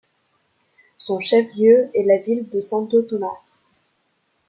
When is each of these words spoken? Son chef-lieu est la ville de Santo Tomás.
Son 0.97 1.19
chef-lieu 1.19 1.91
est 1.93 2.01
la 2.01 2.17
ville 2.17 2.49
de 2.49 2.59
Santo 2.59 3.03
Tomás. 3.03 3.61